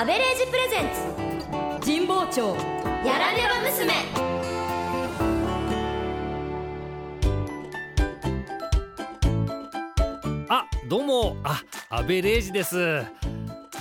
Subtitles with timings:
[0.00, 0.88] アベレージプレゼン
[1.82, 1.86] ツ。
[1.86, 2.56] 神保町。
[3.04, 3.92] やらねば娘。
[10.48, 11.36] あどうも。
[11.44, 13.04] あアベレージです。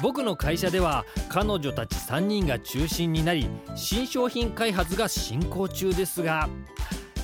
[0.01, 6.49] 僕の会社では彼女たち3人が中心になり新商品開発が進行中ですが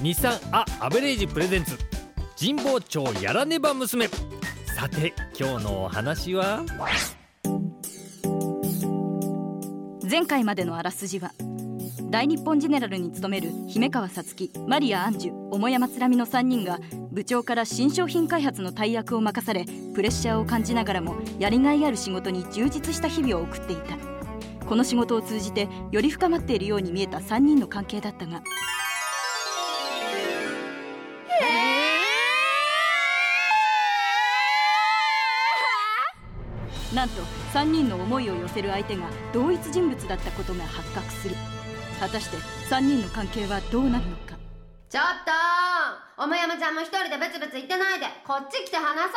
[0.02, 1.77] 日産あアベレージプレゼンツ。
[2.39, 4.07] 神保町やらねば娘。
[4.73, 6.64] さて今日のお話は？
[10.09, 11.32] 前回までのあらすじは
[12.12, 16.80] 大日本ジェネラルに勤める姫川さつきマリア・アンジュ桃山つらみの3人が
[17.12, 23.98] 部長から新商品開発の大役を任されプレッシャーを感じながらもやりがいある仕事に充実した日々を送っていた。
[24.66, 28.42] この仕事を通じてより深まっているように見えた3人の関係だったが
[36.95, 37.22] なんと
[37.54, 41.36] 3人の思いを寄せる相手が同一人物だったことが発覚する。
[42.00, 42.38] 果たして
[42.70, 44.36] 3人の関係はどうなるのか。
[44.89, 45.03] ちょっ
[46.16, 49.11] とおもやまちゃんも一人でブツブツ言ってないでこっち来て話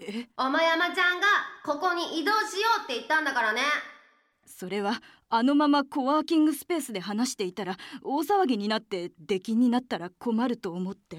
[0.00, 0.24] そうよ。
[0.24, 0.28] え？
[0.36, 1.26] おもやまちゃんが
[1.64, 3.60] ここに移動しようって言ったんだからね。
[4.44, 11.18] それはあのままコワーキングスペースで話していたら大騒ぎになって出禁になったら困ると思って。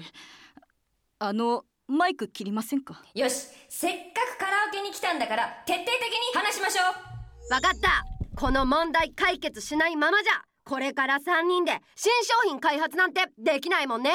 [1.18, 3.02] あのマイク切りませんか？
[3.14, 7.52] よしせっかくカラオケに来たんだから徹底的に話しましょう。
[7.52, 8.04] わかった。
[8.34, 14.10] この問題解決しないままじゃこれから3人で新商品開発なんてできないもんね。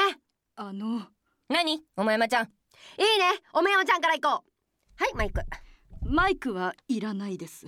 [0.55, 1.08] あの。
[1.50, 1.81] 何？
[1.95, 2.45] お前山ちゃん。
[2.45, 2.50] いい
[3.19, 3.39] ね。
[3.53, 4.44] おもやまちゃんから行こ
[5.00, 5.03] う。
[5.03, 5.41] はいマイク。
[6.03, 7.67] マイクはいらないです。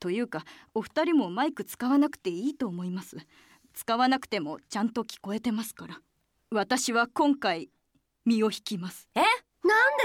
[0.00, 3.16] というかお二人もマイク使わなくていいと思います。
[3.72, 6.00] 使わなくてもちゃんと聞こえてますから。
[6.50, 7.70] 私は今回
[8.28, 9.08] 身を引きます。
[9.14, 9.20] え？
[9.20, 10.04] なんで？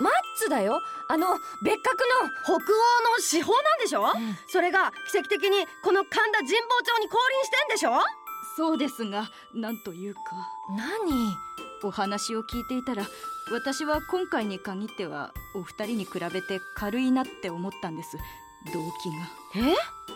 [0.00, 0.78] マッツだよ。
[1.08, 1.26] あの
[1.64, 2.04] 別格
[2.44, 2.60] 北欧の
[3.20, 4.06] 司法なんでしょ、
[4.48, 7.92] それが奇跡的にこの神田神保町に降臨してんでしょ？
[8.56, 10.20] そうですがなんというか。
[10.70, 11.36] の何？
[11.82, 13.06] お話を聞いていたら
[13.50, 18.18] 私は今回に限ってはお二人に比べて軽いなって思ったんです。
[18.72, 19.10] 動機
[19.62, 19.70] が。
[19.72, 19.74] え？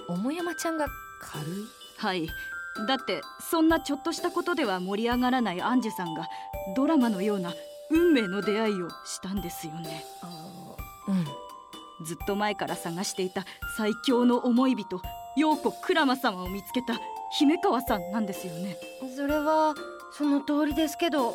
[0.08, 0.86] おもやまちゃんが
[1.20, 1.66] 軽い？
[1.96, 2.28] はい
[2.86, 6.28] だってそんなちょっとしたことでは盛り上がらないアンジュさんが
[6.76, 7.54] ドラマのような
[7.90, 10.04] 運命の出会いをしたんですよね。
[11.08, 11.24] うん。
[12.04, 13.44] ずっと前から探していた
[13.76, 15.00] 最強の思い人
[15.36, 16.98] 陽子クラマ様を見つけた
[17.38, 18.76] 姫川さんなんですよね。
[19.16, 19.74] それは
[20.12, 21.34] その通りですけど。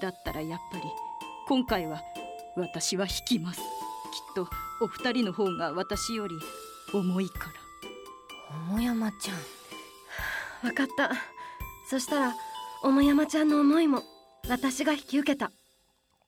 [0.00, 0.84] だったらやっぱり
[1.48, 2.02] 今回は
[2.56, 3.60] 私は引きます。
[3.60, 3.64] きっ
[4.34, 4.48] と
[4.80, 6.34] お二人の方が私より
[6.92, 7.52] 重いから。
[8.70, 9.57] おもやまちゃん
[10.62, 11.12] わかった。
[11.88, 12.34] そしたら
[12.82, 14.02] おもやまちゃんの思いも
[14.48, 15.50] 私が引き受けた。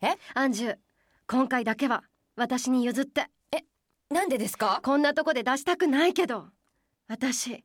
[0.03, 0.17] え？
[0.35, 0.77] アンジュ
[1.27, 2.03] 今回だけは
[2.37, 3.27] 私に譲って。
[4.11, 4.81] なんでですか？
[4.83, 6.47] こんなとこで出したくないけど
[7.07, 7.65] 私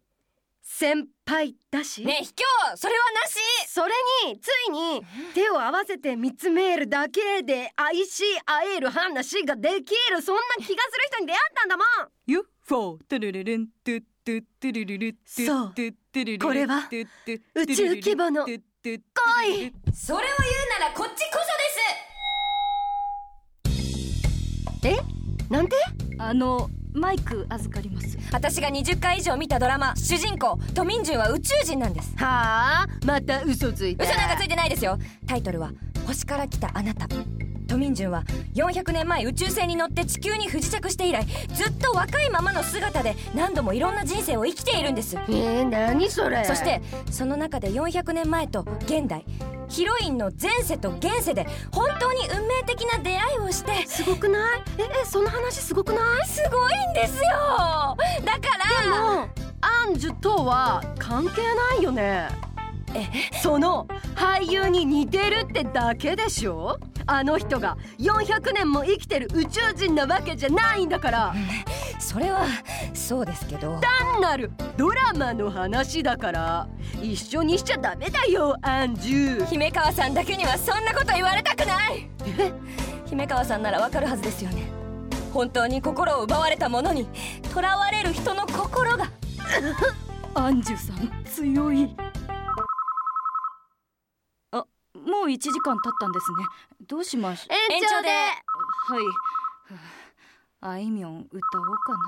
[0.61, 2.77] 先輩だし、ねえ卑怯！
[2.77, 3.37] それはなし！
[3.67, 3.93] それ
[4.27, 5.01] についに
[5.33, 10.21] 手を合わせて見つめるだけで愛し合える話ができる。
[10.21, 11.85] そんな気がする人に出会ったんだもん。
[12.27, 15.73] UFO トゥルルルントゥッそう。
[16.39, 16.89] これは
[17.53, 19.01] 宇宙規模の恋それを
[19.53, 19.73] 言う
[20.79, 21.39] ならこっちこ
[24.83, 24.97] そです。
[24.97, 24.97] え？
[25.49, 25.75] なんて？
[26.17, 28.17] あのマイク預かります。
[28.31, 32.15] 私が20回以上見たドラマ主人公トミンジュンは宇宙人なんです。
[32.17, 32.87] はあ？
[33.05, 34.97] また嘘ついて嘘なんかついてないですよ。
[35.27, 35.71] タイトルは
[36.07, 37.07] 星から来たあなた
[37.75, 45.17] トミンジュンは400年前宇宙船に乗って地球に不時着して以来ずっと若いままの姿で何度もいろんな人生を生きているんです。
[45.17, 46.45] えー、何それ。
[46.45, 46.81] そして
[47.11, 49.25] その中で400年前と現代
[49.67, 54.61] ヒロインの前世と現世で本当に運命的な出会いをしてすごくない？
[54.77, 56.27] ええその話すごくない？
[56.29, 57.29] すごいんですよ。
[58.23, 61.41] だからもうアンジュとは関係
[61.73, 62.29] ないよね。
[62.93, 63.09] え？
[63.43, 63.85] その
[64.15, 66.79] 俳優に似てるってだけでしょ？
[67.07, 71.35] あの人が400年も生きてる宇宙人なわけじゃないんだから。
[71.99, 72.45] それは
[72.93, 73.79] そうですけど。
[73.79, 76.67] 単なるドラマの話だから。
[77.01, 82.09] 一緒にしちゃダメだよアンジュ姫川さんだけにはそんなこと言われたくない。
[83.05, 84.63] 姫川さんならわかるはずですよね。
[85.33, 87.07] 本当に心を奪われたものに
[87.53, 89.11] 囚われる人の心が。
[90.33, 91.95] アンジュさん強い
[95.05, 96.45] もう1時間経ったんですね。
[96.87, 98.09] どうしまし延長で。
[98.09, 99.03] はい。
[100.61, 101.99] あいみょん歌おうかな。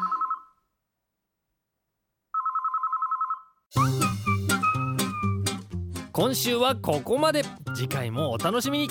[6.11, 7.44] 今週はここまで。
[7.75, 8.89] 次回もお楽しみに。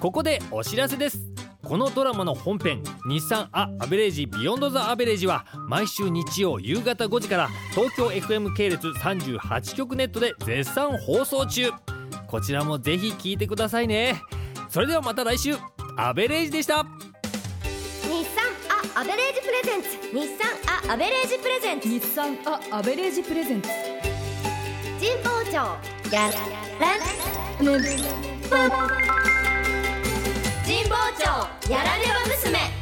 [0.00, 1.32] ここでお知らせです。
[1.62, 11.70] このドラマの本編「日産ア・アベレージビヨンド・ザ・アベレージ」は毎週日曜夕方5時から東京 FM 系列38局ネットで絶賛放送中
[12.32, 14.22] こちらもぜひ聞いてくださいね。
[14.70, 15.54] それではまた来週。
[15.98, 16.76] アベレージでした。
[16.76, 18.46] 日産
[18.96, 19.88] アアベレージプレゼンツ。
[20.10, 20.48] 日産
[20.88, 21.88] アアベレージプレゼンツ。
[21.88, 23.68] 日産アアベレージプレゼンツ。
[24.98, 25.52] 神保町
[26.10, 26.96] やられね
[27.58, 27.68] 神
[30.84, 32.81] 保町やられば娘